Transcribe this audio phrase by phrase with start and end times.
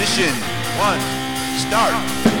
[0.00, 0.32] Mission
[0.78, 0.98] one,
[1.58, 2.39] start.